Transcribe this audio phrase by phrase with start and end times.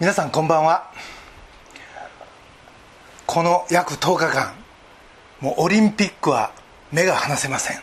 [0.00, 0.90] 皆さんこんばんは。
[3.26, 4.54] この約10日間
[5.42, 6.54] もうオリンピックは
[6.90, 7.82] 目が離せません。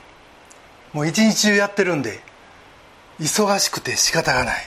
[0.93, 2.19] もう一日中やってるんで
[3.19, 4.65] 忙しくて仕方がない。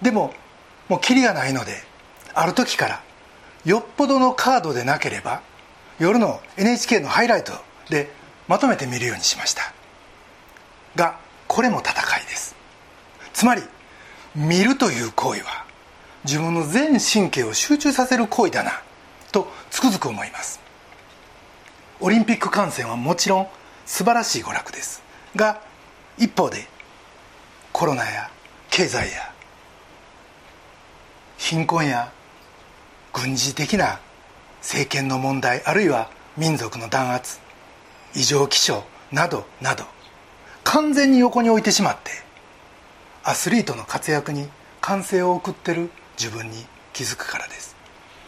[0.00, 0.32] でも
[0.88, 1.72] もうキリがないので
[2.34, 3.02] ある時から
[3.64, 5.42] よっぽどのカードでなければ
[5.98, 7.52] 夜の NHK のハイライト
[7.90, 8.12] で
[8.46, 9.74] まとめて見るようにしました。
[10.94, 11.18] が
[11.48, 12.54] これも戦いです。
[13.32, 13.62] つまり
[14.36, 15.63] 見るという行為は
[16.24, 18.72] 自分の全神経を集中させる行為だな
[19.32, 20.64] とつくづく思います。
[22.00, 23.48] オリンピック観戦はもちろん
[23.86, 25.02] 素晴らしい娯楽です
[25.36, 25.62] が
[26.18, 26.66] 一方で
[27.72, 28.30] コロナや
[28.70, 29.32] 経済や
[31.38, 32.12] 貧困や
[33.12, 34.00] 軍事的な
[34.60, 37.38] 政権の問題あるいは民族の弾圧
[38.14, 39.84] 異常気象などなど
[40.64, 42.10] 完全に横に置いてしまって
[43.22, 44.48] アスリートの活躍に
[44.80, 47.76] 歓声を送ってる自分に気づくからです。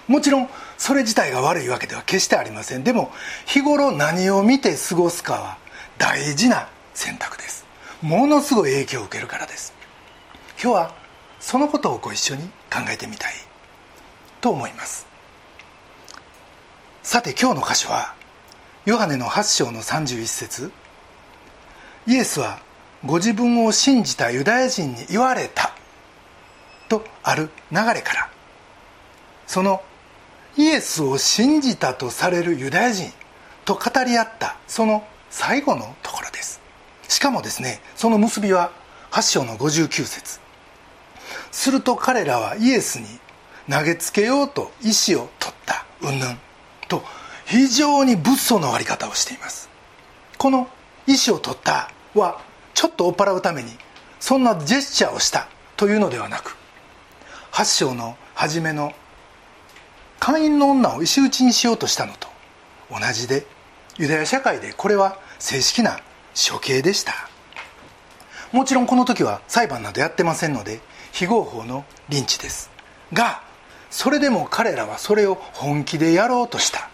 [0.08, 0.48] もちろん
[0.78, 2.84] それ自体が悪いわけでは決してありません。
[2.84, 3.10] でも
[3.46, 5.58] 日頃何を見て過ごすかは
[5.98, 7.66] 大事な選択です。
[8.02, 9.72] ものすごい影響を受けるからです。
[10.62, 10.94] 今日は
[11.40, 13.32] そのことをご一緒に考えてみたい
[14.40, 15.06] と思います。
[17.02, 18.14] さて今日の箇所は
[18.84, 20.72] ヨハネの8章の31節。
[22.06, 22.60] イエスは
[23.04, 25.75] ご自分を信じたユダヤ人に言われた。
[26.88, 28.30] とある流れから
[29.46, 29.82] その
[30.56, 33.12] イエスを信じたとされるユダヤ人
[33.64, 36.60] と語り合ったその最後のところです。
[37.08, 38.70] しかもですねその結びは
[39.10, 40.40] 8章の59節。
[41.50, 43.06] すると彼らはイエスに
[43.70, 46.38] 投げつけようと意思を取ったうんぬん
[46.88, 47.02] と
[47.44, 49.68] 非常に物騒な終わり方をしています。
[50.38, 50.68] この
[51.06, 52.40] 意思を取ったは
[52.74, 53.72] ちょっと追っ払うために
[54.20, 56.56] そんなジェスチャーをしたというのではなく
[57.56, 58.92] 8章の初めの
[60.20, 62.28] 会員の女を石打ちにしようとしたのと
[62.90, 63.46] 同じで
[63.96, 66.00] ユダヤ社会でこれは正式な
[66.34, 67.14] 処刑でした。
[68.52, 70.80] もちろんこの時は裁判などやってませんので
[71.12, 72.70] 非合法のリンチです。
[73.14, 73.40] が
[73.88, 76.90] それでも彼らはそれを本気でやろうとした。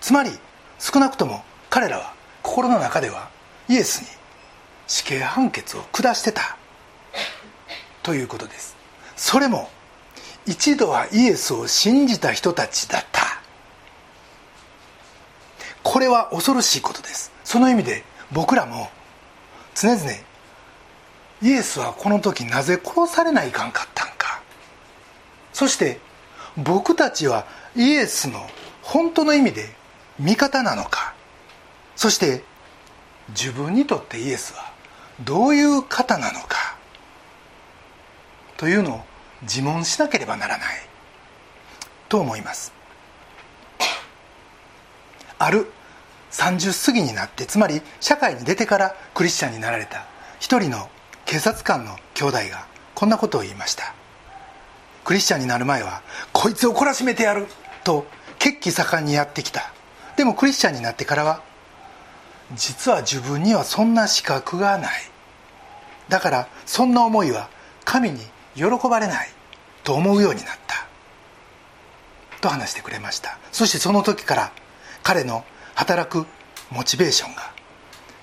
[0.00, 0.30] つまり
[0.78, 3.28] 少なくとも彼らは心の中では
[3.68, 4.08] イエスに
[4.86, 6.56] 死刑判決を下してた。
[8.02, 8.74] ということです。
[9.16, 9.70] それも
[10.46, 13.42] 一度はイエスを信じた人たちだった。
[15.82, 17.32] これは恐ろしいことです。
[17.44, 18.88] その意味で僕らも
[19.74, 20.10] 常々
[21.42, 24.40] イエスはこの時なぜ殺されないかんかったんか。
[25.52, 26.00] そして
[26.56, 28.40] 僕たちはイエスの
[28.82, 29.68] 本当の意味で
[30.18, 31.14] 味方なのか。
[31.94, 32.42] そして
[33.30, 34.72] 自分にとってイエスは
[35.24, 36.76] どういう方なのか。
[38.56, 39.00] というのを
[39.42, 40.68] 自問しなければならない。
[42.08, 42.72] と思います。
[45.38, 45.66] ある
[46.30, 50.06] 30過ぎになってつまり社会に出てからクリスチャンになられた
[50.38, 50.88] 一人の
[51.24, 53.94] 警察官の兄弟がこんなことを言いました。
[55.04, 57.46] クリスチャンになる前はこいつを懲らしめてやる
[57.84, 58.06] と
[58.38, 59.72] 血気盛んにやってきた。
[60.16, 61.42] でもクリスチャンになってからは
[62.54, 64.92] 実は自分にはそんな資格がない。
[66.08, 67.48] だからそんな思いは
[67.84, 68.20] 神に
[68.56, 69.28] 喜ばれない
[69.84, 70.86] と思うようになった
[72.40, 73.38] と話してくれました。
[73.52, 74.52] そしてその時から
[75.02, 75.44] 彼の
[75.74, 76.26] 働く
[76.70, 77.52] モチベーションが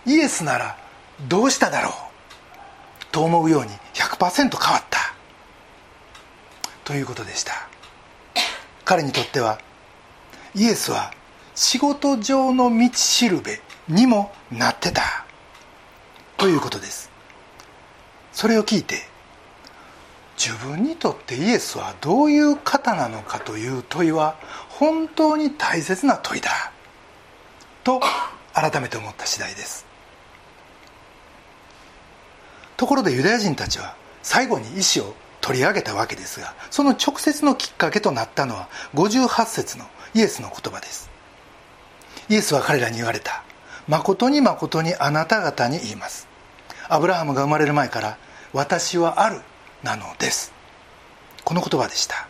[0.05, 0.77] イエスなら
[1.29, 1.93] どうしただろう
[3.11, 5.13] と思うように100%変わった
[6.83, 7.69] ということでした。
[8.83, 9.59] 彼にとっては
[10.55, 11.13] イエスは
[11.55, 15.25] 仕事上の道しるべにもなってた
[16.37, 17.09] ということです。
[18.33, 19.07] それを聞いて
[20.37, 24.35] 自分にとってイエスはどういう方なのかという問いは
[24.69, 26.71] 本当に大切な問いだ。
[27.83, 28.01] と
[28.53, 29.85] 改めて思った次第です。
[32.77, 39.85] ところでユダヤ人たちは最後に意思を取り上げたわけですがその直接のきっかけとなったのは58節の
[40.15, 41.09] イエスの言葉です。
[42.29, 43.43] イエスは彼らに言われた。
[43.87, 46.27] 誠に誠にあなた方に言います。
[46.87, 48.17] アブラハムが生まれる前から
[48.53, 49.41] 私はある。
[49.83, 50.51] なのです。
[51.43, 52.27] この言葉でした。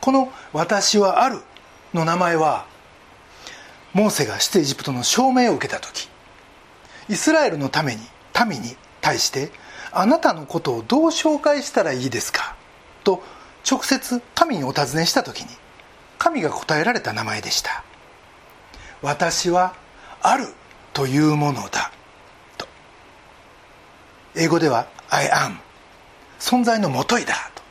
[0.00, 1.42] この「私はある」
[1.94, 2.66] の名前は
[3.92, 6.08] モーセが出エジプトの証明を受けた時
[7.08, 8.02] イスラエルのために
[8.48, 9.50] 民に対して
[9.92, 12.54] あなたのことをどう紹介したらいいですか？
[13.04, 13.22] と
[13.68, 15.48] 直接神にお尋ねした時に
[16.18, 17.82] 神が答えられた名前でした。
[19.02, 19.74] 私は
[20.22, 20.54] ある
[20.92, 21.90] というものだ。
[22.56, 22.66] と。
[24.34, 25.56] 英語では I am
[26.40, 27.62] 存在のもといだと。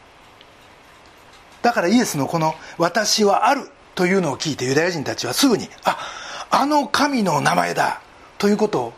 [1.62, 5.98] だからイエスのこの「私はある」というのを聞いてユダヤ人たちはすぐにあ
[6.50, 8.00] あの神の名前だ
[8.38, 8.94] ということを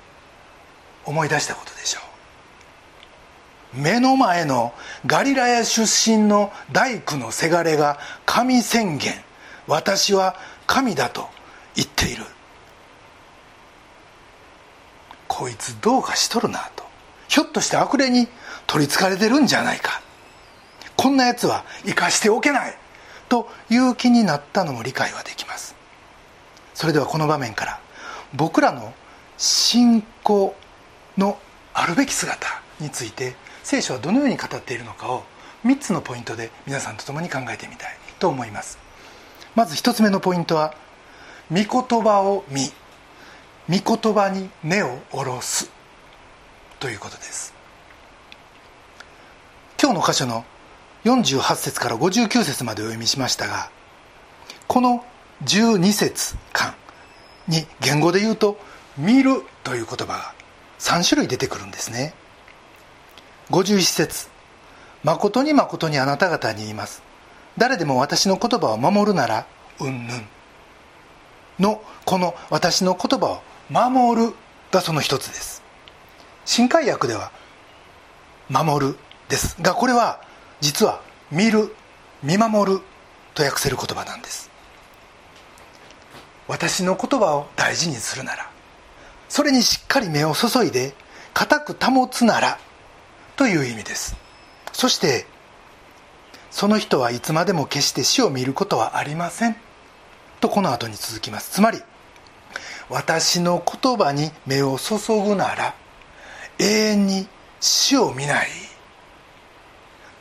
[1.06, 2.00] 思い出したことでしょ
[3.74, 3.80] う。
[3.80, 4.74] 目の前の
[5.06, 9.14] ガリラヤ出身の大工のせがれが神宣言
[9.66, 10.36] 私は
[10.68, 11.30] 神だと
[11.76, 12.26] 言っている。
[15.28, 16.84] こいつどうかしとるなと。
[17.30, 18.28] ひょっとして悪霊に
[18.72, 20.02] 取りつかれてるんじゃないか。
[20.96, 22.78] こんなやつは生かしておけない。
[23.28, 25.76] という気になったのも理解はできます。
[26.74, 27.82] それではこの場面から
[28.34, 28.94] 僕らの
[29.38, 30.56] 信仰
[31.18, 31.38] の
[31.74, 32.48] あるべき姿
[32.80, 35.24] について聖書はどのように語っているのかを
[35.66, 37.98] 3つのポイントで皆さんと共に考えてみたい。
[38.20, 38.78] と思います。
[39.54, 40.74] まず1つ目のポイントは
[41.52, 42.72] 「御言葉を見
[43.70, 45.70] 御言葉に根を下ろす」
[46.80, 47.61] ということです。
[49.82, 50.46] 今日の箇所の
[51.06, 53.72] 48節から59節までお読みしましたが
[54.68, 55.04] この
[55.44, 56.76] 12節間
[57.48, 58.60] に言語で言うと
[58.96, 60.34] 「見る」という言葉が
[60.78, 62.14] 3種類出てくるんですね。
[63.50, 64.28] 51節
[65.04, 67.02] 誠に誠にあなた方に言います。
[67.58, 69.48] 誰でも私の言葉を守るなら
[69.80, 70.28] うんぬん。
[71.60, 73.42] のこの私の言葉を
[73.72, 74.36] 守る
[74.72, 75.64] がその一つです。
[76.46, 77.32] 新海訳では
[78.48, 78.98] 守る。
[79.32, 79.56] です。
[79.62, 80.22] がこれは
[80.60, 81.02] 実は
[81.32, 81.74] 見る
[82.22, 82.82] 見守る
[83.34, 84.52] と訳せる言葉なんです。
[86.48, 88.52] 私の言葉を大事にするなら
[89.30, 90.94] それにしっかり目を注いで
[91.34, 92.60] 固く保つなら
[93.38, 94.18] という意味です。
[94.74, 95.26] そして
[96.52, 99.56] その人はいつまでも決して死を見ることはありません。
[100.42, 101.52] とこの後に続きます。
[101.52, 101.80] つまり
[102.90, 105.74] 私の言葉に目を注ぐなら
[106.60, 107.28] 永遠に
[107.62, 108.61] 死を見ない。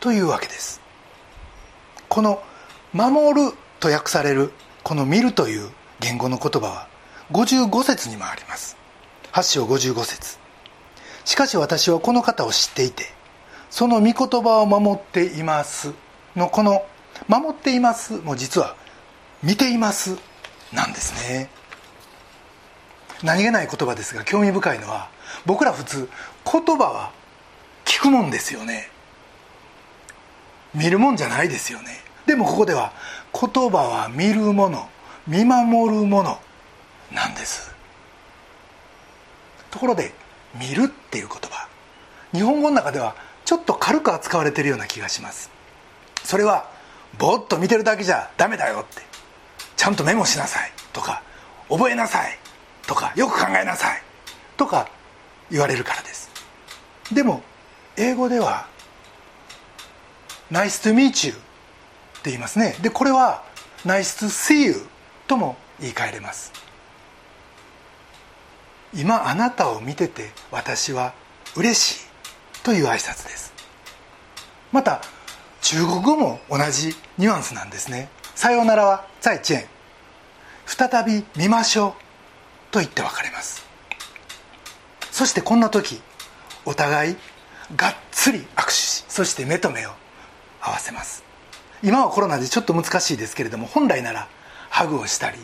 [0.01, 0.81] というわけです。
[2.09, 2.43] この
[2.93, 4.53] 「守る」と訳される
[4.83, 5.71] この「見る」という
[6.01, 6.89] 言語の言葉は
[7.33, 8.77] 55節にもあります。
[9.33, 10.39] 8章55節。
[11.27, 13.13] しかし私はこの方を知っていて
[13.69, 15.93] その御言葉を守っています
[16.35, 16.85] のこの
[17.29, 18.75] 「守っています」も実は
[19.45, 20.17] 「見ています」
[20.73, 21.51] なんですね。
[23.23, 25.11] 何気ない言葉ですが興味深いのは
[25.45, 26.09] 僕ら普通
[26.51, 27.13] 言葉は
[27.85, 28.91] 聞くもんですよね。
[30.75, 31.89] 見るもんじゃないですよね。
[32.27, 32.93] でもここでは
[33.33, 34.89] 言葉は見るもの
[35.27, 36.41] 見守るもの
[37.13, 37.75] なんです。
[39.71, 40.13] ところで
[40.55, 41.69] 「見る」っていう言葉。
[42.33, 43.15] 日本語の中では
[43.45, 45.51] ちょっと軽く扱われてるような気がします。
[46.25, 46.69] それは
[47.19, 49.03] ぼーっと見てるだけじゃダメだよって。
[49.77, 50.73] ちゃんとメモしなさい。
[50.93, 51.23] とか
[51.69, 52.39] 覚えなさい。
[52.87, 54.03] とかよく考えなさい。
[54.57, 54.89] とか
[55.51, 56.31] 言われるからです。
[57.13, 57.43] でも
[57.97, 58.67] 英語では
[60.51, 61.37] 「Nice to meet you」っ
[62.23, 62.77] て言いますね。
[62.81, 63.43] でこれは
[63.87, 64.89] 「Nice to see you」
[65.27, 66.53] とも言い換えれます。
[68.93, 71.13] 今あなたを見てて私は
[71.55, 72.07] 嬉しい
[72.65, 73.53] という挨拶です。
[74.73, 75.03] また
[75.63, 78.09] 中国語も同じニュアンスなんですね。
[78.35, 79.69] さようならは再チェン。
[80.67, 83.65] 再び見ましょうと言って別れます。
[85.11, 86.01] そしてこんな時
[86.65, 87.17] お互い
[87.77, 89.91] がっつり握手しそして目と目を
[90.61, 91.25] 合わせます。
[91.83, 94.29] 今はコロナでちょっと難しいですけれども本来なら
[94.69, 95.39] ハグをしたり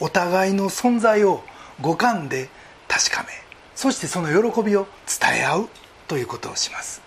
[0.00, 1.42] お互いの存在を
[1.80, 2.48] 五感で
[2.86, 3.28] 確かめ
[3.74, 4.86] そしてその喜びを
[5.20, 5.68] 伝え合う
[6.06, 7.02] ということをします。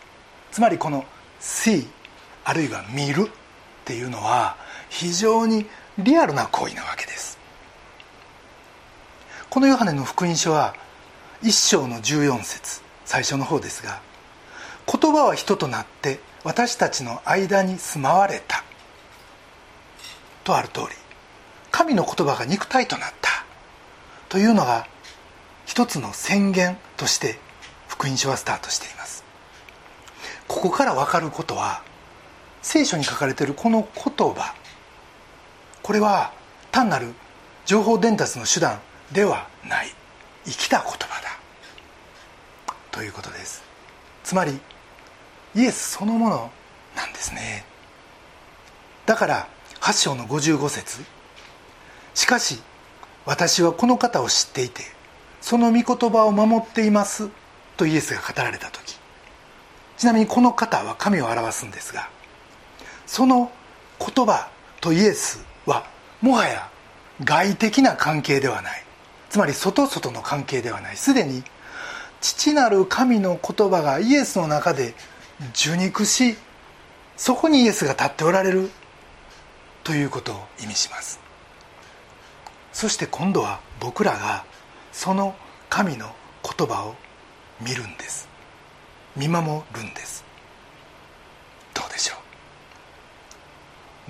[0.52, 1.06] つまりこの
[1.40, 1.88] 「see」
[2.44, 3.32] あるいは「見る」っ
[3.86, 4.58] ていうのは
[4.90, 5.66] 非常に
[5.98, 7.38] リアルな行為なわけです。
[9.50, 10.76] このヨハネの福音書は
[11.42, 14.02] 一章の14節最初の方ですが
[14.92, 18.64] 「言葉は人となって私たちの間に住まわれた」
[20.46, 20.88] とある通り
[21.72, 23.44] 神の言葉が肉体となった。
[24.30, 24.88] というのが
[25.66, 27.38] 一つの宣言として
[27.90, 29.26] 福音書はスタートしています。
[30.48, 31.84] ここから分かることは
[32.62, 34.56] 聖書に書かれているこの言葉
[35.84, 36.32] これは
[36.72, 37.14] 単なる
[37.66, 38.80] 情報伝達の手段
[39.12, 39.94] ではない。
[40.46, 41.38] 生きた言葉だ。
[42.92, 43.64] ということです。
[44.24, 44.58] つまり
[45.56, 46.52] イエスそのもの
[46.96, 47.66] なんですね。
[49.06, 49.48] だから
[49.80, 51.02] 8章の55節。
[52.14, 52.62] しかし
[53.26, 54.82] 私はこの方を知っていて
[55.42, 57.30] その御言葉を守っています。
[57.78, 58.98] とイエスが語られた時。
[59.98, 62.10] ちなみにこの方は神を表すんですが
[63.08, 63.52] その
[64.00, 64.50] 言葉
[64.80, 65.88] とイエスは
[66.22, 66.70] もはや
[67.24, 68.84] 外的な関係ではない。
[69.30, 70.98] つまり外外の関係ではない。
[70.98, 71.44] すでに
[72.22, 74.94] 父なる神の言葉がイエスの中で
[75.54, 76.36] 受肉し
[77.16, 78.70] そこにイエスが立っておられる。
[79.84, 81.20] ということを意味します。
[82.74, 84.44] そして今度は僕らが
[84.92, 85.34] その
[85.70, 86.14] 神の
[86.44, 86.96] 言葉を
[87.62, 88.28] 見るんです。
[89.16, 90.26] 見守るんです。
[91.74, 92.16] どうでしょ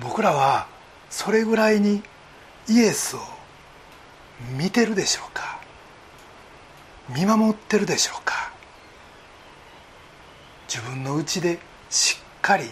[0.00, 0.02] う？
[0.02, 0.66] 僕らは
[1.10, 2.02] それぐらいに
[2.68, 3.20] イエスを
[4.56, 5.60] 見てるでしょうか？
[7.08, 8.50] 見守ってるでしょうか？
[10.68, 11.58] 自分の内で
[11.88, 12.64] しっかり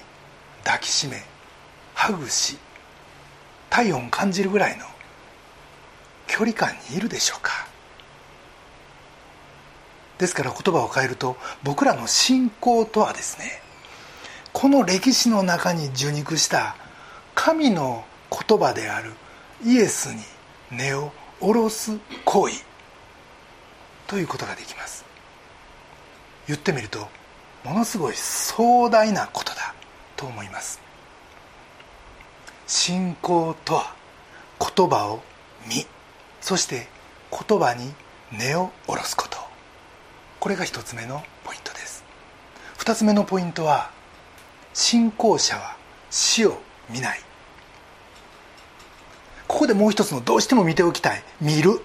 [0.64, 1.22] 抱きしめ
[1.94, 2.58] ハグし
[3.70, 4.84] 体温感じるぐらいの
[6.26, 7.66] 距離感にいるでしょうか。
[10.18, 13.60] ですから言葉を変えると僕らの信仰とはですね
[14.52, 16.76] この歴史の中に受肉した
[17.34, 19.12] 神の言葉である
[19.64, 20.22] イエスに
[20.70, 22.54] 根を下ろす行為
[24.06, 25.04] ということができます。
[26.46, 27.08] 言ってみると
[27.66, 29.74] ものすごい壮大なことだ
[30.14, 30.80] と思います。
[32.68, 33.92] 信仰とは
[34.60, 35.20] 言葉を
[35.68, 35.84] 見
[36.40, 36.86] そして
[37.32, 37.92] 言葉に
[38.30, 39.36] 根を下ろすこと。
[40.38, 42.04] これが一つ目のポイントです。
[42.78, 43.90] 二つ目のポイントは
[44.72, 45.76] 信仰者は
[46.08, 47.20] 死を見ない。
[49.48, 51.80] ここでもう一つのどうしても見ておきたい「見る」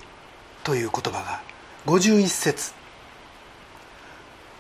[0.64, 1.42] という言葉が
[1.88, 2.74] 51節。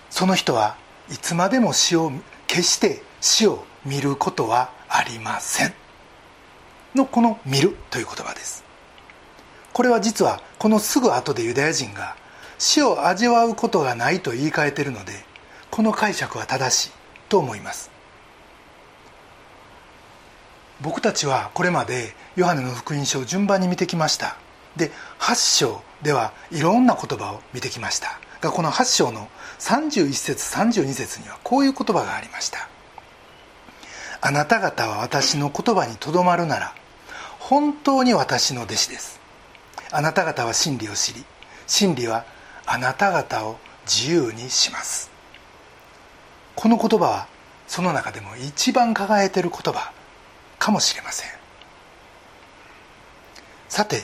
[0.10, 0.81] その人は
[1.12, 2.12] いつまでも死を
[2.48, 5.74] 決して死を見ることはありません。
[6.96, 8.64] のこの「見る」という言葉です。
[9.74, 12.16] これは実はこのすぐ後でユダヤ人が
[12.58, 15.26] 死を味わうことがないと言い換えているので
[15.70, 16.92] この解釈は正しい
[17.28, 17.92] と思います。
[20.80, 24.38] 僕たちはこれまでヨハネの福音書を順番に見てきました。
[24.78, 28.20] で8章ではいろんな言葉を見てきました。
[28.42, 29.28] がこの8章の
[29.60, 32.68] 31節32節にはこういう言葉がありました。
[34.20, 36.76] あなた方は私の言葉にとどまるなら
[37.40, 39.20] 本当に私の弟子です。
[39.92, 41.24] あなた方は真理を知り
[41.68, 42.26] 真理は
[42.66, 45.12] あなた方を自由にします。
[46.56, 47.28] この言葉は
[47.68, 49.92] その中でも一番輝いている言葉
[50.60, 51.30] かもしれません。
[53.70, 54.04] さて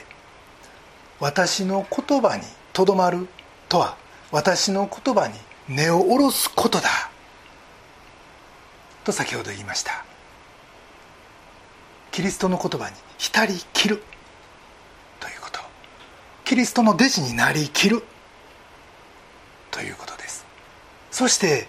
[1.20, 3.28] 私の言葉にとどまる
[3.70, 3.98] とは
[4.32, 5.34] 私の言葉に
[5.70, 6.90] 根を下ろすことだ。
[9.04, 10.06] と先ほど言いました。
[12.12, 14.04] キリストの言葉に浸りきる。
[15.20, 15.60] ということ。
[16.46, 18.04] キリストの弟子になりきる。
[19.72, 20.46] ということです。
[21.12, 21.68] そして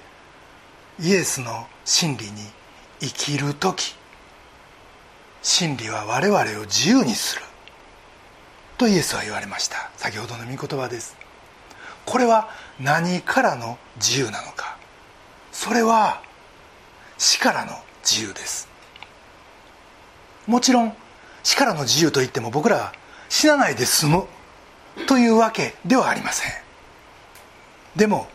[0.99, 2.33] イエスの真理に
[3.01, 3.95] 生きる時。
[5.43, 7.43] 真理は我々を自由にする。
[8.79, 9.91] とイエスは言われました。
[9.97, 11.28] 先ほどの御言葉です。
[12.09, 12.49] これは
[12.81, 14.79] 何からの自由なのか。
[15.53, 16.23] それは
[17.19, 17.73] 死からの
[18.03, 18.67] 自由です。
[20.47, 20.95] もちろん
[21.43, 22.93] 死からの自由といっても僕らは
[23.29, 24.27] 死なないで済む
[25.07, 26.53] というわけではありません。
[27.95, 28.27] でも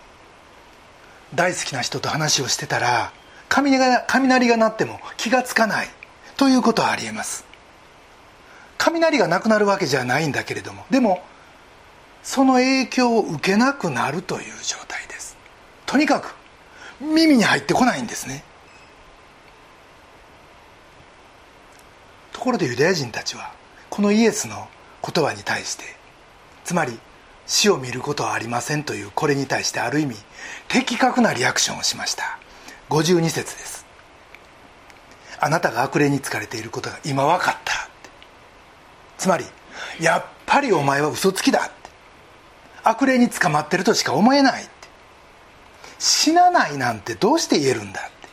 [1.33, 3.11] 大好きな人と話をしてたら
[3.49, 5.87] 雷が雷が鳴っても気がつかない
[6.37, 7.43] ということはありえます。
[8.77, 10.85] 雷がなくなるわけじゃないんだけれども。
[10.91, 11.23] でも
[12.23, 15.37] その影響を受けなくなるという状態です。
[15.85, 16.35] とにかく
[17.01, 18.43] 耳に入ってこないんですね。
[22.31, 23.53] ところでユダヤ人たちは
[23.89, 24.67] このイエスの
[25.05, 25.83] 言葉に対して
[26.63, 26.97] つまり
[27.45, 30.15] 死を見ることはありませんというこれに対してある意味
[30.67, 32.39] 的確なリアクションをしました。
[32.89, 33.85] 52節です。
[35.39, 37.89] あなたが悪霊に疲れていることが今分かった
[39.17, 39.45] つまり
[39.99, 41.69] やっぱりお前は嘘つきだ
[42.83, 44.67] 悪霊に捕まってるとしか思えない
[46.05, 48.27] 死なないなんてどうして言えるんだって。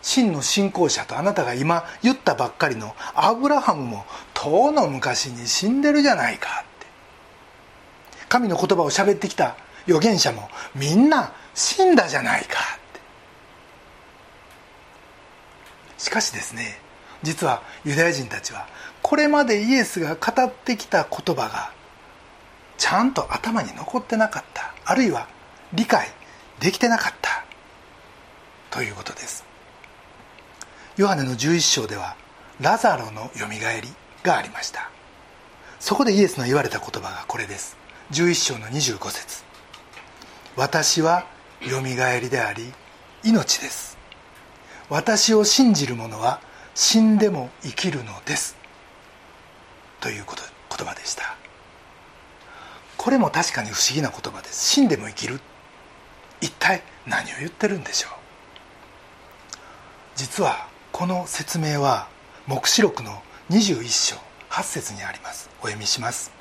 [0.00, 6.86] 真の信仰者とあなたが今言ったばっかりのアブラハムも遠の昔に死んでるじゃないかって。
[8.28, 9.56] 神の言葉を喋ってきた
[9.88, 13.00] 預言者もみんな死んだじゃないかって。
[15.98, 16.78] しかしですね
[17.24, 18.68] 実はユダヤ人たちは
[19.02, 21.73] これまでイエスが語ってきた言葉が
[22.78, 24.74] ちゃんと頭に残ってなかった。
[24.84, 25.28] あるいは
[25.72, 26.08] 理解
[26.60, 27.44] できてなかった。
[28.70, 29.44] ということです。
[30.96, 32.16] ヨハネの11章では
[32.60, 33.88] ラザロのよみがえり
[34.22, 34.90] がありました。
[35.80, 37.76] そこでイエスの言われた言葉がこれです。
[38.12, 39.44] 11章の25節。
[40.56, 41.26] 私は
[41.62, 42.72] よみがえりであり
[43.22, 43.98] 命です。
[44.88, 46.40] 私を信じる者は
[46.74, 48.56] 死んでも生きるのです。
[50.00, 50.42] ということ
[50.76, 51.36] 言葉でした。
[53.04, 54.66] これも確かに不思議な言葉です。
[54.66, 55.38] 死んでも生きる。
[56.40, 58.10] 一体何を言ってるんでしょう？
[60.16, 62.08] 実はこの説明は
[62.46, 63.20] 黙示録の
[63.50, 64.16] 21章
[64.48, 65.50] 8節にあります。
[65.60, 66.32] お読みします。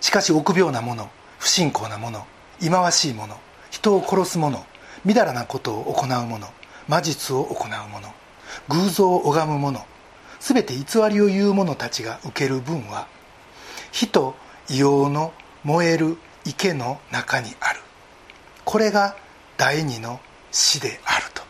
[0.00, 1.08] しかし臆病な者
[1.38, 2.26] 不信仰な者
[2.58, 3.38] 忌まわしい者
[3.70, 4.66] 人を殺す者
[5.04, 6.48] みだらなことを行う者
[6.88, 8.12] 魔術を行う者
[8.70, 9.86] 偶像を拝む者
[10.40, 13.06] 全て偽りを言う者たちが受ける分は
[13.92, 14.34] 火と
[14.68, 15.32] 硫黄の
[15.64, 17.80] 燃える池の中にある。
[18.64, 19.16] これが
[19.56, 20.20] 第二の
[20.50, 21.42] 死であると。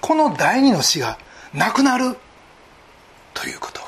[0.00, 1.18] この第二の死が
[1.54, 2.16] なくなる
[3.34, 3.80] ということ。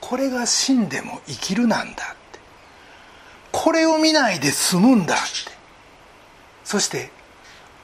[0.00, 2.38] これが死んでも生きるなんだって。
[3.52, 5.24] これを見ないで済むんだって。
[6.64, 7.10] そして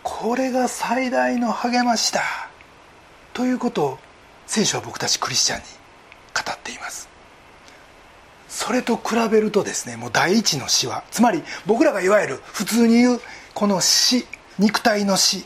[0.03, 2.23] これが最大の励ましだ
[3.33, 3.99] ということを
[4.47, 5.65] 聖書は僕たちクリスチャンに
[6.33, 7.16] 語っています。
[8.67, 13.21] それと比べるとですねもう第一の死はつまり僕らがいわゆる普通に言う
[13.55, 14.27] この死
[14.59, 15.45] 肉体の死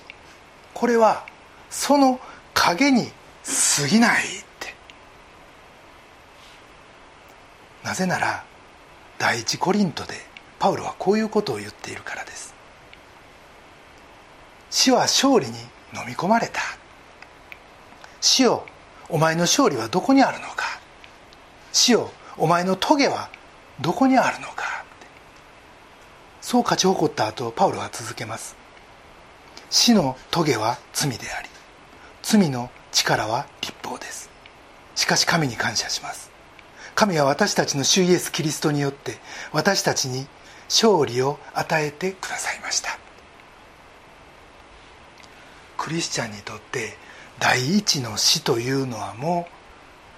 [0.72, 1.26] これは
[1.68, 2.18] その
[2.54, 3.08] 影に
[3.78, 4.74] 過ぎないって。
[7.84, 8.42] なぜなら
[9.18, 10.14] 第一コリントで
[10.58, 12.54] パウロはこういうことを言っているからです。
[14.70, 15.52] 死は勝利に
[15.94, 16.62] 飲み込まれた。
[18.22, 18.64] 死よ
[19.10, 20.80] お前の勝利はどこにあるのか。
[21.72, 23.28] 死よお前の棘は
[23.82, 24.82] どこにあるのか？
[26.40, 28.56] そう勝ち誇った後パウロは続けます。
[29.68, 31.48] 死の棘は罪であり
[32.22, 34.30] 罪の力は立法です。
[34.94, 36.30] しかし神に感謝します。
[36.94, 39.18] 神は私たちの主イエス・キリストによって
[39.52, 40.26] 私たちに
[40.68, 42.98] 勝利を与えてくださいました。
[45.76, 46.96] クリスチャンにとって
[47.38, 49.46] 第一の死というのはも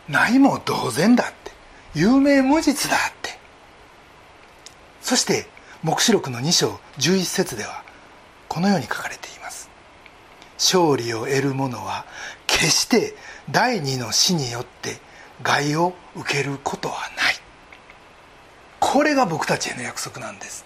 [0.08, 1.51] うないも同然だって。
[1.94, 3.38] 有名無実だって。
[5.02, 5.46] そして
[5.82, 7.82] 黙示録の2章11節では
[8.48, 9.68] このように書かれています。
[10.56, 12.04] 勝利を得る者は
[12.46, 13.14] 決して
[13.50, 14.98] 第二の死によって
[15.42, 17.34] 害を受けることはない。
[18.78, 20.64] これが僕たちへの約束なんです。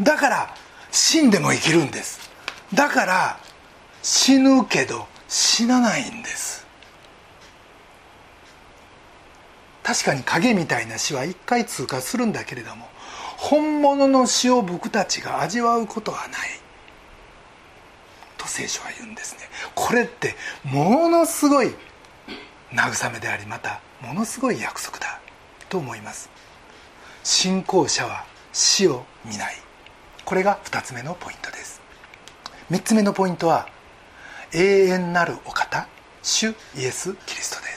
[0.00, 0.54] だから
[0.90, 2.30] 死んでも生きるんです。
[2.74, 3.38] だから
[4.02, 6.65] 死ぬけど死なないんです。
[9.86, 12.88] 確かに影みたいな死は一回通過するんだけれども
[13.36, 16.40] 本物の死を僕たちが味わうことはない。
[18.36, 19.42] と聖書は言うんですね。
[19.76, 21.72] これってものすごい
[22.72, 25.20] 慰めでありまたものすごい約束だ。
[25.68, 26.30] と思います。
[27.22, 29.54] 信仰者は死を見ない。
[30.24, 31.80] これが2つ目のポイントです。
[32.72, 33.68] 3つ目のポイントは
[34.52, 35.86] 永遠なるお方
[36.24, 37.75] 主イエス・キリストです。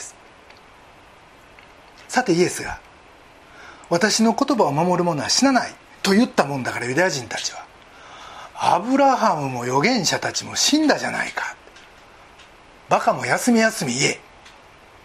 [2.09, 2.81] さてイエスが
[3.89, 5.71] 私の言葉を守る者は死なない
[6.03, 7.65] と言ったもんだからユダヤ人たちは
[8.55, 11.55] アブラハムも預言者たちも死んだじゃないか
[12.89, 14.19] バカも休み休み言え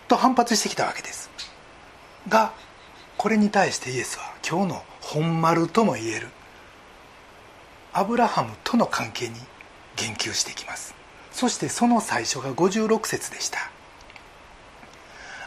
[0.08, 1.30] と反発してきたわけです。
[2.28, 2.52] が
[3.18, 6.28] これに対してイエスは今日の本丸とも言える
[7.92, 9.34] アブラハムとの関係に
[9.96, 10.94] 言及してきます。
[11.30, 13.73] そしてその最初が56節でした。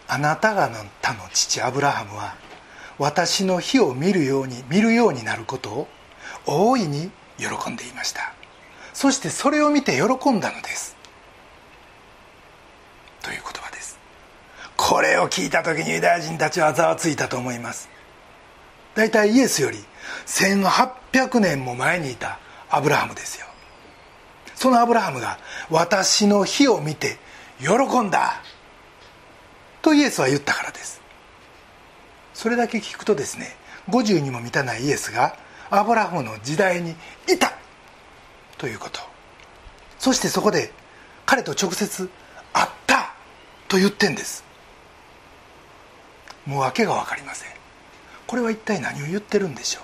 [0.08, 0.70] あなたが
[1.02, 2.36] 他の父アブラハムは
[2.98, 5.88] 私の火を見るように見るようになることを
[6.46, 8.34] 大いに喜んでいました。
[8.93, 10.96] そしてそれを見て喜んだのです。
[13.22, 14.00] という言葉です。
[14.76, 17.89] これを聞いた時にユダヤ人たちはざわついたと思います。
[18.96, 19.78] 大体イエスより
[20.26, 22.39] 1800年も前にいた
[22.70, 23.46] アブラハムですよ。
[24.56, 25.38] そのアブラハムが
[25.70, 27.17] 私の火を見て
[27.60, 28.41] 喜んだ。
[29.88, 31.00] とイエスは言ったからです。
[32.34, 33.56] それだけ聞くとですね
[33.88, 35.38] 50にも満たないイエスが
[35.69, 37.54] アブラハムの時代にいた。
[38.58, 39.00] ということ。
[39.97, 40.73] そしてそこで
[41.26, 42.10] 彼と直接
[42.52, 43.13] 会った。
[43.69, 44.43] と言ってんです。
[46.45, 47.50] もう訳が分かりません。
[48.26, 49.84] これは一体何を言ってるんでしょう。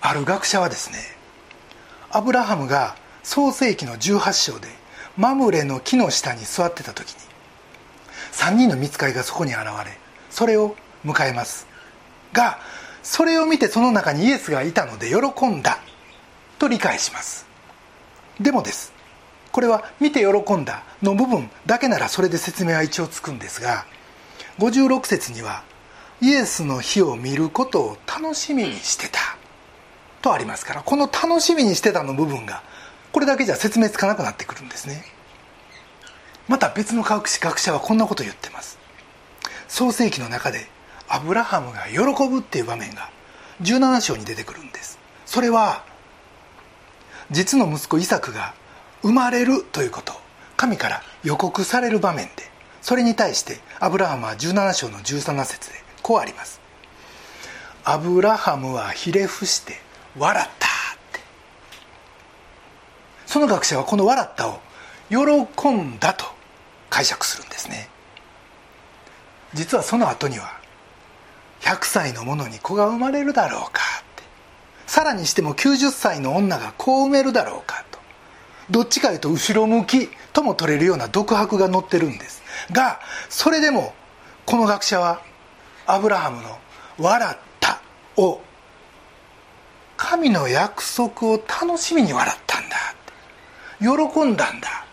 [0.00, 0.98] ある学者はですね
[2.10, 4.68] アブラハムが創世紀の18章で
[5.18, 7.28] マムレの木の下に座ってた時に
[8.38, 9.98] 3人の見つかりがそこに現れ
[10.30, 11.66] それを迎えます。
[12.32, 12.60] が
[13.02, 15.78] それを見てその中にイエスがいたので喜んだ。
[16.60, 17.46] と理解します。
[18.40, 18.92] でもです。
[19.50, 23.86] これは見て喜んだの部分だけならそれで説明は一応つくんですが
[24.58, 25.64] 56節には
[26.20, 29.18] イエスの日を見ることを楽しみにしてた。
[30.22, 32.62] とありますからこの楽しみにしてたの部分が
[33.10, 35.17] これだけじゃ説明つかなくなってくるんですね。
[36.48, 38.78] また別の科学学者はこんなこと言ってます。
[39.68, 40.66] 創世記の中で
[41.06, 43.10] アブラハムが喜ぶっていう場面が
[43.62, 44.98] 17章に出てくるんです。
[45.26, 45.84] それは
[47.30, 48.54] 実の息子イサクが
[49.02, 50.14] 生まれるということ
[50.56, 52.48] 神から予告される場面で
[52.80, 56.60] それに対してアブラハムは17章の17節でこうあります。
[57.84, 59.74] アブラハムはひれ伏して
[60.16, 60.70] 笑ったっ
[61.12, 61.20] て。
[63.26, 64.60] その学者はこの笑ったを
[65.10, 66.37] 喜んだと
[66.90, 67.88] 解釈するんですね。
[69.54, 70.58] 実はその後には
[71.60, 74.22] 100歳の者に子が生まれるだろうかって。
[74.86, 77.98] さらにしても90歳の女が子を産めるだろうかと。
[78.70, 82.42] どっちかいうと後ろ向きとも取れるような独白が載ってるんです。
[82.72, 83.94] がそれでも
[84.46, 85.22] この学者は
[85.86, 86.58] アブラハムの
[86.98, 87.80] 「笑った」
[88.16, 88.40] を
[89.96, 92.76] 神の約束を楽しみに笑ったんだ
[93.80, 93.88] 喜
[94.24, 94.84] んだんだ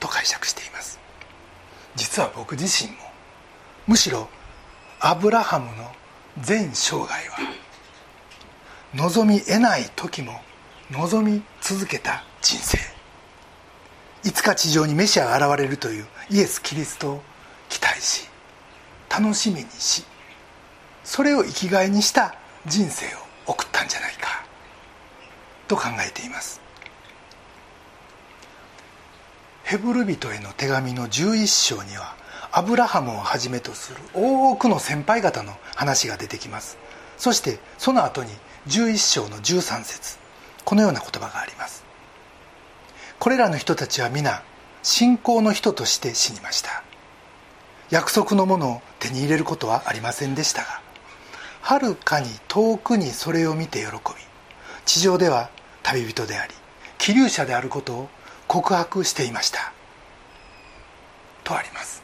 [0.00, 0.98] と解釈しています。
[1.94, 2.96] 実は僕自身も
[3.86, 4.28] むしろ
[5.00, 5.92] アブラハムの
[6.40, 7.38] 全生涯は
[8.94, 10.40] 望み得ない時も
[10.90, 12.78] 望み続けた人生。
[14.24, 17.22] いつか地上にメシアが現れるというイエス・キリストを
[17.68, 18.28] 期待し
[19.10, 20.04] 楽しみにし
[21.02, 24.46] それを生きがいにした人生を送ったんじゃないか
[25.66, 26.61] と考えています。
[29.64, 32.14] ヘブル人への手紙の11章には
[32.50, 36.76] アブラハムをはじめとする多くの先輩方の話が出てきます。
[37.16, 38.30] そしてその後に
[38.66, 40.18] 11章の13節
[40.64, 41.84] このような言葉があります。
[43.18, 44.42] これらの人たちは皆
[44.82, 46.82] 信仰の人として死にました。
[47.92, 50.80] 約束のものを手に入れることはありませんでしたが
[51.60, 53.98] はるかに遠くにそれを見て喜び
[54.86, 55.50] 地上では
[55.82, 56.54] 旅人であり
[56.96, 58.08] 気流者であることを
[58.46, 59.72] 告白していました。
[61.44, 62.02] とあります。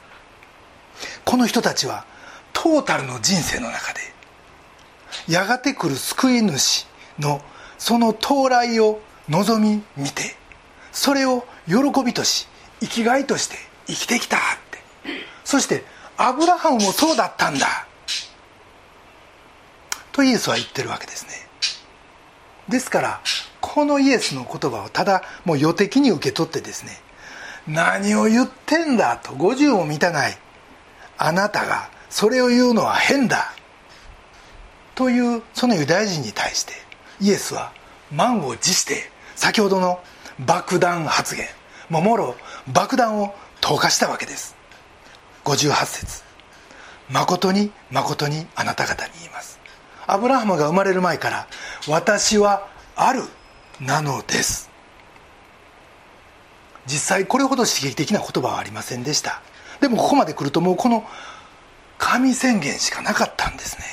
[1.25, 2.05] この人たちは
[2.53, 4.01] トータルの人生の中で
[5.29, 6.87] やがて来る救い主
[7.19, 7.41] の
[7.79, 10.35] その到来を望み見て
[10.91, 12.49] それを喜びとし
[12.81, 14.79] 生きがいとして生きてきたって。
[15.45, 15.85] そして
[16.17, 17.87] アブラハムもそうだったんだ。
[20.13, 21.33] とイエスは言ってるわけですね。
[22.69, 23.21] ですから
[23.61, 26.93] このイエスの言葉をただもう予的に受け取ってですね
[27.67, 30.39] 何を言ってんだと50も満たない。
[31.19, 33.53] あなたがそれを言うのは変だ。
[34.95, 36.73] というそのユダヤ人に対して
[37.21, 37.73] イエスは
[38.11, 40.01] 満を持して先ほどの
[40.41, 41.47] 爆弾発言
[41.89, 42.35] ももろ
[42.73, 44.57] 爆弾を投下したわけです。
[45.45, 46.23] 58節。
[47.11, 49.61] 誠に誠にあなた方に言います。
[50.07, 51.47] アブラハムが生まれる前から
[51.87, 52.67] 私は
[52.97, 53.23] ある
[53.81, 54.71] なのです。
[56.87, 59.43] 実際これほど刺激的な言葉はありませんでした。
[59.81, 61.05] でもここまで来るともうこの
[61.99, 63.85] 神宣言しかなかったんですね。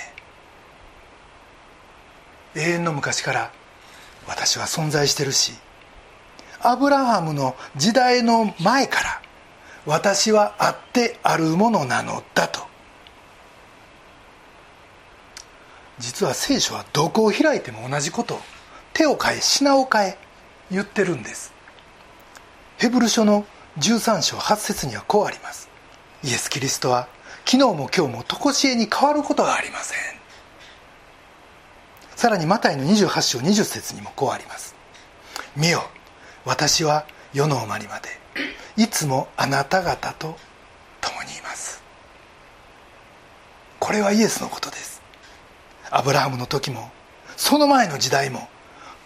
[2.56, 3.52] 永遠の昔から
[4.28, 5.54] 私は存在してるし
[6.62, 9.22] アブラハムの時代の前から
[9.86, 12.66] 私はあってあるものなのだと。
[16.00, 18.40] 実は聖書はどこを開いても同じこと
[18.96, 20.18] 手を変え品を変え
[20.72, 21.54] 言ってるんです。
[22.78, 23.46] ヘブル書の
[23.78, 25.70] 13章8節にはこうあります。
[26.24, 27.10] イエス・キリストは
[27.46, 29.98] 昨日も今日も常しえに変わることがありません。
[32.16, 34.74] さらにマタイの28章20節にもこうあります。
[35.58, 35.84] 見よ
[36.46, 38.08] 私は世の終わりまで
[38.78, 40.38] いつもあなた方と
[41.02, 41.84] 共にいます。
[43.78, 45.02] これはイエスのことです。
[45.92, 46.90] アブラハムの時も
[47.36, 48.48] その前の時代も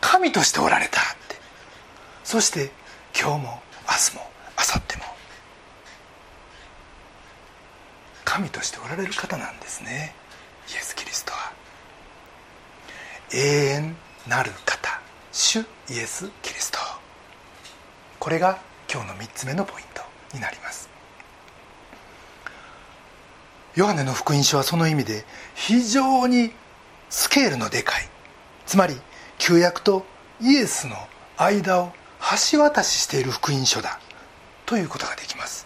[0.02, 1.36] 神としておられたって。
[2.24, 2.72] そして
[3.20, 5.04] 今日も明日も明後日も。
[8.26, 10.14] 神としておられる方なんですね。
[10.72, 11.52] イエス・キリストは。
[13.34, 13.96] 永遠
[14.28, 15.02] なる方。
[15.32, 16.80] 主イエス・キリスト。
[18.20, 18.60] これが
[18.92, 20.02] 今日の3つ目のポイント
[20.34, 20.90] になります。
[23.76, 26.52] ヨハネの福音書はその意味で非常に
[27.10, 28.10] スケールのでかい。
[28.66, 28.96] つまり
[29.40, 30.06] 旧約と
[30.40, 30.96] イエスの
[31.38, 31.92] 間を
[32.52, 34.00] 橋渡ししている福音書だ。
[34.66, 35.66] ということができます。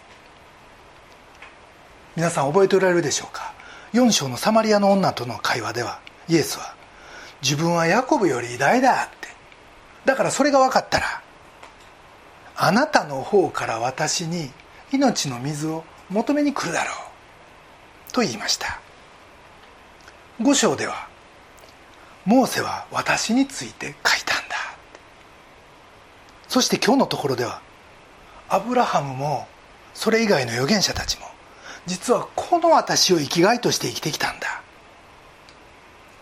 [2.15, 3.53] 皆さん覚えておられるでしょうか
[3.91, 6.75] ？4章のサマリアの女との会話ではイエスは
[7.41, 9.27] 自分はヤコブより偉大だって。
[10.05, 11.21] だからそれが分かったら
[12.55, 14.51] あなたの方から私に
[14.91, 16.91] 命の水を求めに来るだろ
[18.09, 18.13] う。
[18.13, 18.79] と言いました。
[20.39, 21.07] 5章では
[22.25, 24.55] モーセは私について書いたんだ。
[26.47, 27.62] そして今日のところでは
[28.47, 29.47] アブラハムも
[29.93, 31.25] それ以外の預言者たちも
[31.86, 34.62] 実はこの私を生きがいとして生きてきたんだ。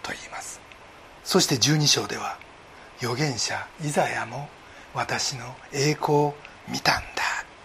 [0.01, 0.59] と言います。
[1.23, 2.37] そして12章では
[2.99, 4.49] 預言者イザヤも
[4.93, 6.35] 私の栄光を
[6.67, 7.01] 見たんだ。
[7.01, 7.05] っ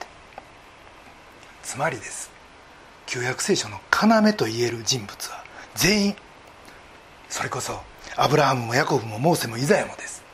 [0.00, 0.06] て
[1.62, 2.30] つまりです。
[3.06, 5.44] 旧約聖書の要といえる人物は
[5.74, 6.16] 全員
[7.28, 7.80] それこそ
[8.16, 10.24] アブラハムもヤコブもモーセもイザヤもです。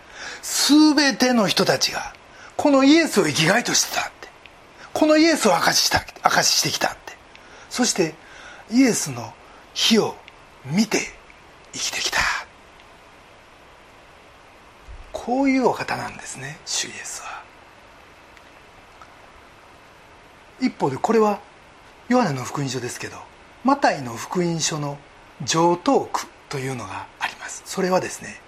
[0.42, 2.14] 全ての人たちが
[2.56, 4.28] このイエスを生きがいとしてたって。
[4.92, 7.12] このイエスを証しした証ししてきたって。
[7.70, 8.14] そして
[8.70, 9.32] イエスの
[9.74, 10.14] 火を
[10.64, 10.98] 見て
[11.72, 12.18] 生きてきた。
[15.12, 17.42] こういうお方なんですね主イエスは。
[20.60, 21.40] 一方でこれは
[22.08, 23.16] ヨハネの福音書ですけど
[23.64, 24.98] マタイの福音書の
[25.44, 26.31] 上等句。
[26.52, 27.62] というのがあります。
[27.64, 28.38] それはですね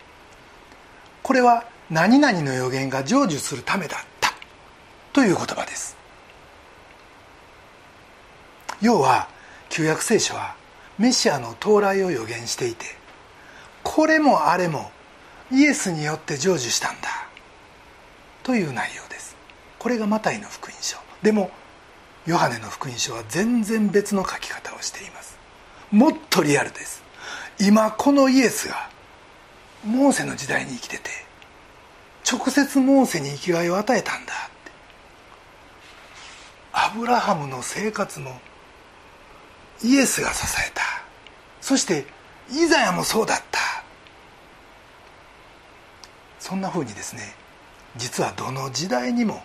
[1.23, 4.35] これは何々の予言が成就するためだった。
[5.15, 5.97] という言葉です。
[8.83, 9.27] 要は
[9.71, 10.55] 旧約聖書は
[10.99, 12.85] メシアの到来を予言していて
[13.83, 14.91] これもあれも
[15.51, 17.09] イエスによって成就したんだ。
[18.43, 19.35] という内容です。
[19.79, 20.99] これがマタイの福音書。
[21.23, 21.51] でも
[22.27, 25.39] ヨハネの福音書は全然別の書き方をしています。
[25.91, 27.04] もっとリアルです。
[27.61, 28.91] 今このイエスが
[29.85, 31.11] モーセの時代に生きてて
[32.31, 34.73] 直接モーセに生きがいを与えたんだって。
[36.73, 38.41] アブラハムの生活も
[39.83, 40.83] イエスが支えた。
[41.61, 42.07] そして
[42.51, 43.61] イザヤもそうだった。
[46.39, 47.35] そんなふうにですね
[47.97, 49.43] 実はどの時代にも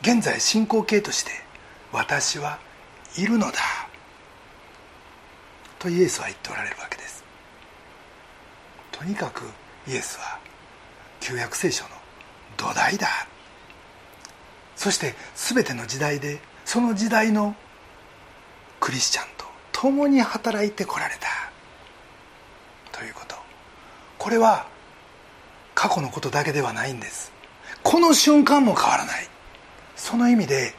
[0.00, 1.30] 現在進行形として
[1.92, 2.58] 私は
[3.16, 3.58] いるのだ。
[5.78, 7.17] とイエスは言っておられるわけです。
[8.98, 9.42] とにかく
[9.86, 10.40] イエスは
[11.20, 11.90] 旧約聖書の
[12.56, 13.06] 土台だ。
[14.74, 17.54] そして全ての時代でその時代の
[18.80, 21.28] クリスチャンと共に働いてこられた。
[22.98, 23.36] ということ。
[24.18, 24.66] これは
[25.76, 27.30] 過去のことだけではないんです。
[27.84, 29.28] この瞬間も変わらない。
[29.94, 30.74] その意味で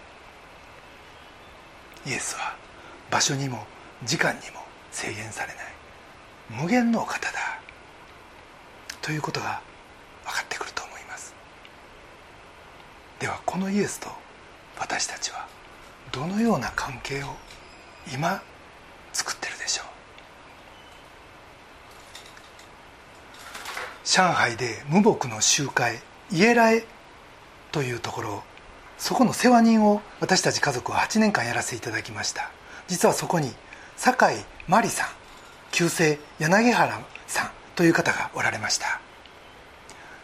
[2.06, 2.54] イエスは
[3.10, 3.66] 場所にも
[4.04, 6.64] 時間にも制限されない。
[6.64, 7.60] 無限のお方だ。
[9.02, 9.62] ということが
[10.26, 11.34] 分かってくると思います。
[13.20, 14.10] ではこのイエスと
[14.80, 15.48] 私たちは
[16.12, 17.28] どのような関係を
[18.14, 18.42] 今
[19.14, 19.86] 作ってるでしょう？
[24.06, 26.00] 上海で無牧の集会
[26.32, 26.84] 家来
[27.72, 28.44] というところ
[28.98, 32.52] そこの世話人を私たち家族は8年間やらせていただきました。
[32.88, 33.52] 実はそこに
[33.96, 34.28] 酒井
[34.68, 35.10] 真理さん
[35.72, 39.00] 旧姓柳原さんという方がおられました。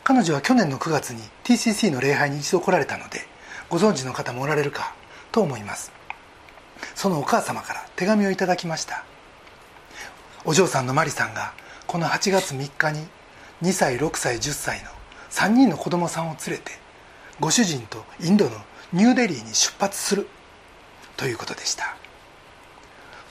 [0.03, 3.21] 彼女は去年の9月に TCC の礼拝に一度来られたので
[3.69, 4.93] ご存知の方もおられるか
[5.31, 5.93] と思います。
[6.95, 9.05] そのお母様から手紙をいただきました。
[10.43, 11.53] お嬢さんのマリさんが
[11.87, 13.07] この8月3日に
[13.61, 14.89] 2歳6歳10歳の
[15.29, 16.73] 3人の子供さんを連れて
[17.39, 18.51] ご主人とインドの
[18.91, 20.27] ニューデリーに出発する
[21.15, 21.95] ということでした。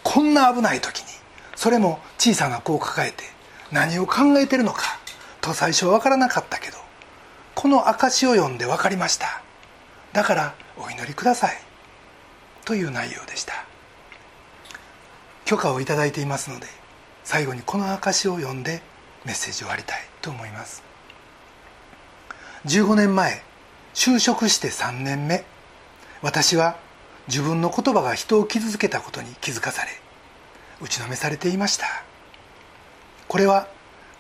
[0.03, 1.09] こんな危ない時に
[1.57, 3.34] それも小さな子を抱えて
[3.73, 4.99] 何を考えてるのか？
[5.41, 6.79] と最初は分からなかったけど
[7.55, 9.43] この証を読んで分かりました。
[10.13, 11.57] だからお祈りください。
[12.65, 13.53] という内容でした。
[15.45, 16.67] 許可をいただいていますので
[17.25, 18.81] 最後にこの証を読んで
[19.25, 20.83] メッセージを終わりたいと思います。
[22.67, 23.43] 15年前
[23.93, 25.45] 就職して3年目
[26.23, 26.77] 私は
[27.29, 29.91] 自分の言葉が人を傷つけたことに気づかされ
[30.81, 31.87] 打ちのめされていました。
[33.35, 33.67] これは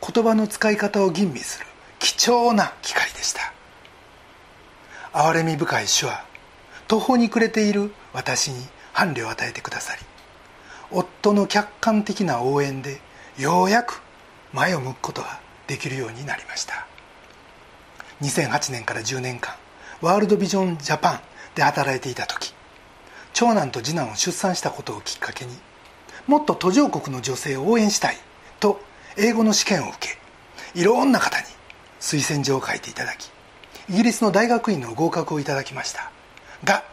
[0.00, 1.66] 言葉の使い方を吟味する
[2.00, 3.52] 貴重な機会でした。
[5.12, 6.24] 憐れみ深い主は
[6.88, 8.56] 途方に暮れている私に
[8.92, 10.02] 伴侶を与えてくださり
[10.90, 13.00] 夫の客観的な応援で
[13.38, 14.02] ようやく
[14.52, 16.84] 前を向くことができるようになりました。
[18.20, 19.54] 2008年から10年間
[20.00, 21.20] ワールドビジョンジャパン
[21.54, 22.52] で働いていた時
[23.32, 25.52] 長男と次男を出産したことをきっかけに
[26.26, 28.16] もっと途上国の女性を応援したい
[28.58, 28.80] と
[29.16, 30.18] 英語の試験を受け
[30.80, 31.46] いろんな方に
[32.00, 33.30] 推薦状を書いていただき
[33.88, 36.10] イギリスの大学院の合格をいただきました。
[36.64, 36.84] が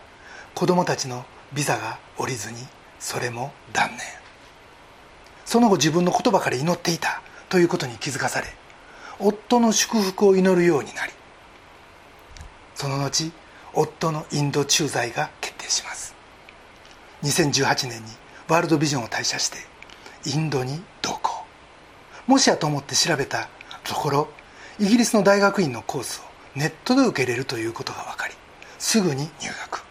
[0.53, 2.57] 子供たちのビザが下りずに
[2.99, 3.99] それも断念。
[5.45, 8.47] その後自分の言葉から祈っていたということに気づかされ
[9.19, 11.12] 夫の祝福を祈るようになり
[12.75, 13.31] その後
[13.73, 16.13] 夫のインド駐在が決定します。
[17.23, 18.12] 2018年に
[18.47, 19.57] ワールドビジョンを退社して
[20.25, 21.30] インドに同行。
[22.27, 23.49] もしやと思って調べた
[23.84, 24.29] ところ
[24.79, 26.23] イギリスの大学院のコースを
[26.55, 28.34] ネットで受けれるということが分かり
[28.79, 29.84] すぐに入学。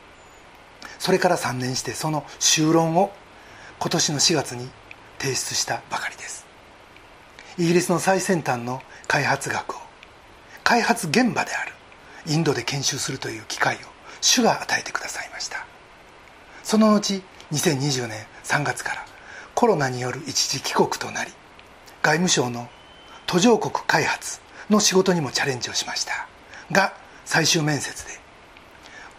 [0.98, 3.12] それから3年してその修論を
[3.78, 4.68] 今年の4月に
[5.18, 6.46] 提出したばかりです。
[7.56, 9.78] イギリスの最先端の開発学を
[10.62, 11.72] 開発現場である
[12.26, 13.78] インドで研修するという機会を
[14.20, 15.66] 主が与えてくださいました。
[16.62, 19.06] その後2020年3月から
[19.54, 21.32] コロナによる一時帰国となり
[22.02, 22.68] 外務省の
[23.26, 26.26] 途上国開発の仕事にもチャレンジをしました。
[26.72, 28.12] が最終面接で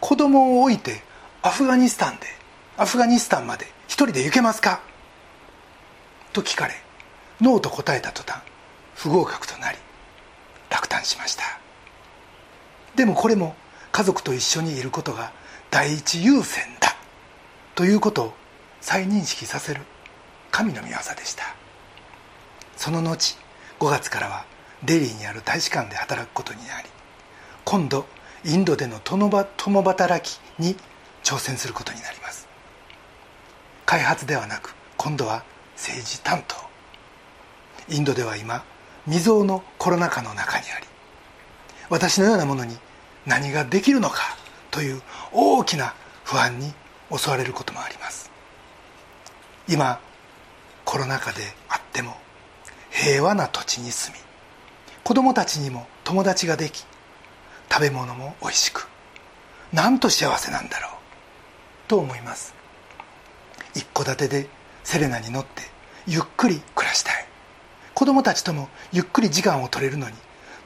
[0.00, 1.02] 子供を置いて
[1.42, 2.26] アフガニスタンで
[2.76, 4.80] アフガニスタンまで一人で行けますか？
[6.32, 6.74] と聞かれ
[7.40, 8.42] ノーと答えた途端
[8.94, 9.78] 不合格となり
[10.70, 11.44] 落胆しました。
[12.96, 13.54] でもこれも
[13.92, 15.32] 家族と一緒にいることが
[15.70, 16.96] 第一優先だ
[17.74, 18.32] ということを
[18.80, 19.82] 再認識させる
[20.50, 21.54] 神の御業でした。
[22.82, 23.36] その後
[23.78, 24.44] 5月からは
[24.82, 26.88] デリーにある大使館で働くことになり
[27.64, 28.06] 今度
[28.44, 30.74] インドでの共働きに
[31.22, 32.48] 挑戦することになります。
[33.86, 35.44] 開発ではなく今度は
[35.76, 36.56] 政治担当。
[37.88, 38.64] インドでは今
[39.04, 40.86] 未曾有のコロナ禍の中にあり
[41.88, 42.76] 私のようなものに
[43.26, 44.36] 何ができるのか
[44.72, 46.72] という大きな不安に
[47.16, 48.28] 襲われることもあります。
[49.68, 50.00] 今
[50.84, 52.16] コロナ禍であっても
[52.92, 54.22] 平和な土地に住み
[55.02, 56.84] 子供たちにも友達ができ
[57.70, 58.86] 食べ物もおいしく
[59.72, 60.92] なんと幸せなんだろう
[61.88, 62.54] と思います。
[63.74, 64.48] 一戸建てで
[64.84, 65.62] セレナに乗って
[66.06, 67.26] ゆっくり暮らしたい。
[67.94, 70.14] 子供たちともゆっくり時間を取れるのに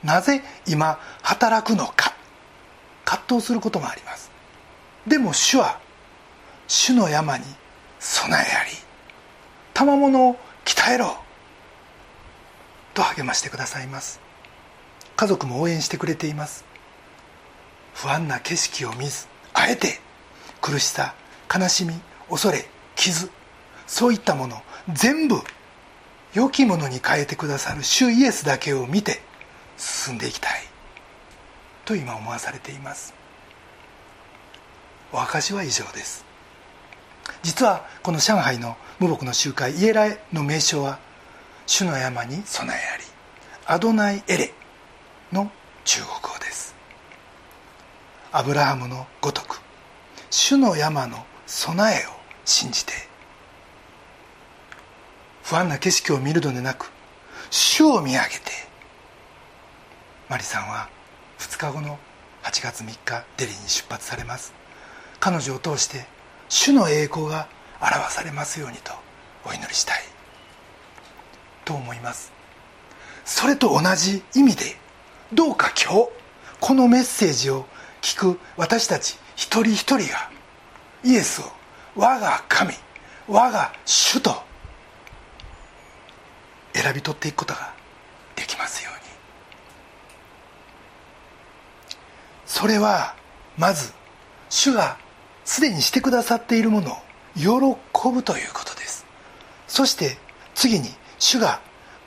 [0.02, 2.14] なぜ今働くのか
[3.04, 4.30] 葛藤することもあります。
[5.06, 5.78] でも主は
[6.66, 7.44] 主の山に
[8.00, 8.70] 備えあり
[9.72, 11.16] 賜物を鍛えろ。
[12.96, 14.20] と励ましてくださいます。
[15.16, 16.64] 家族も応援してくれています。
[17.94, 20.00] 不安な景色を見ずあえて
[20.60, 21.14] 苦しさ
[21.54, 21.94] 悲しみ
[22.28, 23.30] 恐れ傷
[23.86, 25.36] そういったもの全部
[26.34, 29.22] 良きものに変えてくださる主イエスだけを見て
[29.78, 30.52] 進んでいきたい。
[31.84, 33.14] と今思わされています。
[35.12, 36.24] お証は以上です。
[37.42, 40.98] 実はこの上海の無牧の集会イエラエの名称は
[41.66, 43.02] 主の山に備えあり
[43.66, 44.54] アドナイエレ
[45.32, 45.50] の
[45.84, 46.74] 中国語です。
[48.30, 49.60] アブラハムのごとく
[50.30, 52.10] 主の山の備えを
[52.44, 52.92] 信じて
[55.42, 56.90] 不安な景色を見るのでなく
[57.50, 58.52] 主を見上げて
[60.28, 60.88] マリさんは
[61.38, 61.98] 2日後の
[62.44, 64.54] 8月3日デリーに出発されます。
[65.18, 66.06] 彼女を通して
[66.48, 67.48] 主の栄光が
[67.80, 68.92] 表されますようにと
[69.44, 70.15] お祈りしたい。
[71.66, 72.32] と思います。
[73.26, 74.76] それと同じ意味で
[75.34, 76.08] どうか今日
[76.60, 77.66] このメッセージを
[78.00, 80.30] 聞く私たち一人一人が
[81.04, 81.44] イエスを
[81.96, 82.72] 我が神
[83.26, 84.30] 我が主と
[86.72, 87.74] 選び取っていくことが
[88.36, 89.00] できますように。
[92.46, 93.16] それは
[93.58, 93.92] まず
[94.48, 94.96] 主が
[95.44, 96.96] すでにしてくださっているものを
[97.34, 99.04] 喜ぶということです。
[99.66, 100.16] そして
[100.54, 101.60] 次に主が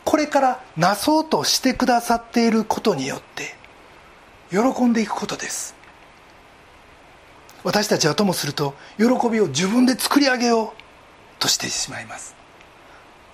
[0.05, 3.55] これからなそうとしてくださっていることによって
[4.49, 5.75] 喜んでいくことです。
[7.63, 10.69] 私たちはともすると喜びを自分で作り上げよう
[11.39, 12.35] としてしまいます。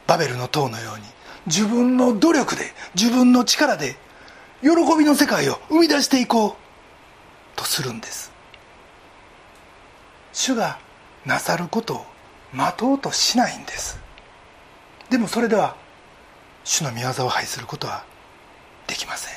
[0.07, 1.03] バベルの塔のように
[1.47, 3.97] 自分の努力で自分の力で
[4.61, 6.53] 喜びの世界を生み出していこう
[7.55, 8.31] とするんです。
[10.33, 10.79] 主が
[11.25, 12.05] なさることを
[12.53, 14.04] 待とうとしないんです。
[15.15, 15.77] でもそれでは
[16.65, 18.03] 主の御業を拝することは
[18.85, 19.33] できません。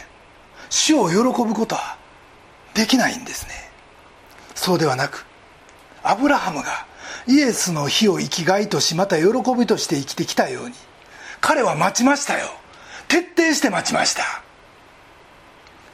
[0.70, 1.96] 主を喜ぶことは
[2.74, 3.52] できないんですね。
[4.56, 5.24] そうではなく
[6.02, 6.84] アブラハムが
[7.28, 10.74] イエスの日を生きがいとしまた喜びとして生きてきたように
[11.40, 12.48] 彼は待ちましたよ。
[13.06, 14.24] 徹底して待ちました。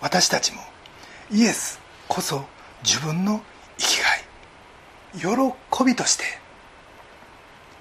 [0.01, 0.63] 私たちも
[1.31, 2.47] イエスこそ
[2.83, 3.43] 自分の
[3.77, 3.99] 生き
[5.29, 6.25] がい喜びとして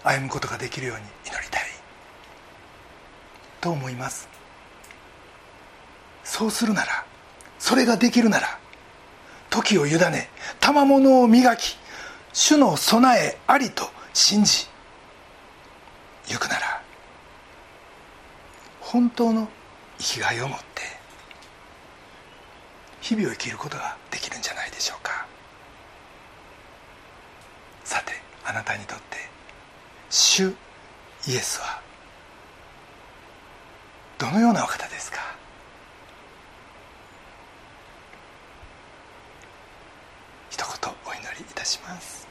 [0.03, 1.72] 歩むことができるように祈りたい。
[3.63, 4.27] と思います。
[6.25, 7.05] そうするなら
[7.59, 8.59] それができるなら
[9.49, 11.77] 時を委ね賜物を磨き
[12.33, 14.67] 主の備えありと信じ
[16.27, 16.81] 行くなら
[18.81, 19.47] 本当の
[19.97, 20.81] 生きがいを持って
[22.99, 25.25] 日々を生きることができるんじゃないでしょうか。
[27.85, 28.13] さて
[28.45, 29.17] あなたにとって
[30.09, 30.49] 主
[31.27, 31.82] イエスは
[34.23, 35.19] どのようなお方ですか？
[40.49, 42.25] 一言お祈りいたします。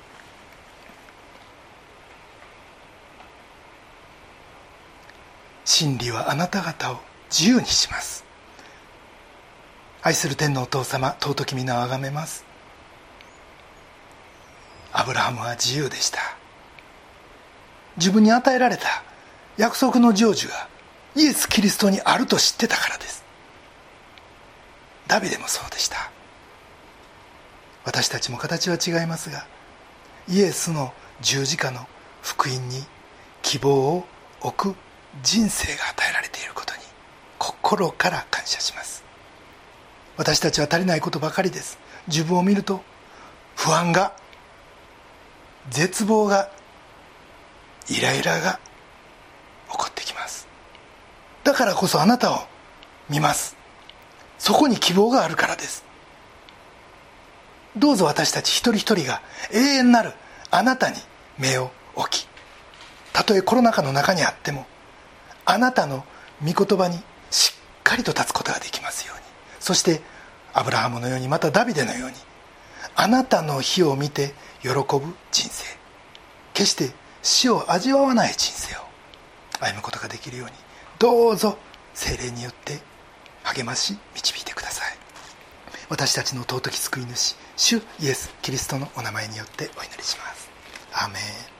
[5.66, 8.24] 真理はあなた方を自由にします。
[10.01, 12.47] 愛する天のお父様尊き皆をあがめます。
[14.95, 16.20] アブラハムは自由でした。
[17.99, 19.03] 自分に与えられた
[19.59, 20.71] 約束の成就が
[21.14, 23.24] イエス・キリストにあると知ってたからです。
[25.06, 26.10] ダビデもそうでした。
[27.84, 29.44] 私たちも形は違いますが
[30.28, 31.86] イエスの十字架の
[32.22, 32.84] 福音に
[33.42, 34.06] 希望を
[34.40, 34.76] 置く
[35.22, 36.80] 人生が与えられていることに
[37.38, 39.04] 心から感謝します。
[40.16, 41.78] 私たちは足りないことばかりです。
[42.06, 42.82] 自分を見ると
[43.56, 44.12] 不安が
[45.70, 46.50] 絶望が
[47.88, 48.60] イライラが
[51.45, 52.38] だからこそあなたを
[53.09, 53.57] 見ます。
[54.38, 55.84] そこに希望があるからです。
[57.76, 59.22] どうぞ私たち一人一人が
[59.53, 60.12] 永遠なる
[60.51, 60.97] あなたに
[61.38, 62.28] 目を置き。
[63.12, 64.66] たとえコロナ禍の中にあっても
[65.45, 66.05] あなたの
[66.45, 66.99] 御言葉に
[67.30, 69.22] しっかりと立つことができますように。
[69.61, 70.01] そして
[70.53, 72.16] アブラハムのようにまたダビデのように
[72.95, 74.82] あなたの火を見て喜ぶ
[75.30, 75.64] 人生。
[76.55, 76.90] 決して
[77.22, 78.80] 死を味わわない人生を
[79.61, 80.53] 歩むことができるように。
[81.03, 81.59] どうぞ
[81.94, 82.78] 精霊によって
[83.42, 84.96] 励まし導いてください。
[85.88, 90.48] 私たちの尊き救い主主イエス・キリストのお名前によってお祈りします。
[90.92, 91.51] アメン。